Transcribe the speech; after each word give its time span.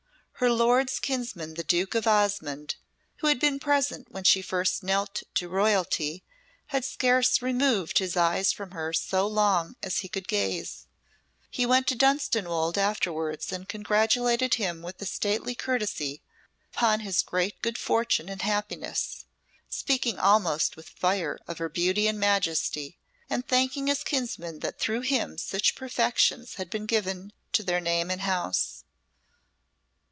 Her 0.35 0.49
lord's 0.49 0.99
kinsman 0.99 1.53
the 1.53 1.63
Duke 1.63 1.93
of 1.93 2.07
Osmonde, 2.07 2.73
who 3.17 3.27
had 3.27 3.39
been 3.39 3.59
present 3.59 4.09
when 4.11 4.23
she 4.23 4.41
first 4.41 4.81
knelt 4.81 5.21
to 5.35 5.47
Royalty, 5.47 6.23
had 6.73 6.83
scarce 6.83 7.43
removed 7.43 7.99
his 7.99 8.17
eyes 8.17 8.51
from 8.51 8.71
her 8.71 8.91
so 8.91 9.27
long 9.27 9.75
as 9.83 9.99
he 9.99 10.07
could 10.09 10.27
gaze. 10.27 10.87
He 11.51 11.67
went 11.67 11.85
to 11.89 11.95
Dunstanwolde 11.95 12.79
afterwards 12.79 13.51
and 13.51 13.69
congratulated 13.69 14.55
him 14.55 14.81
with 14.81 15.07
stately 15.07 15.53
courtesy 15.53 16.23
upon 16.73 17.01
his 17.01 17.21
great 17.21 17.61
good 17.61 17.77
fortune 17.77 18.27
and 18.27 18.41
happiness, 18.41 19.25
speaking 19.69 20.17
almost 20.17 20.75
with 20.75 20.89
fire 20.89 21.39
of 21.47 21.59
her 21.59 21.69
beauty 21.69 22.07
and 22.07 22.19
majesty, 22.19 22.97
and 23.29 23.47
thanking 23.47 23.85
his 23.85 24.03
kinsman 24.03 24.61
that 24.61 24.79
through 24.79 25.01
him 25.01 25.37
such 25.37 25.75
perfections 25.75 26.55
had 26.55 26.71
been 26.71 26.87
given 26.87 27.31
to 27.51 27.61
their 27.61 27.79
name 27.79 28.09
and 28.09 28.21
house. 28.21 28.85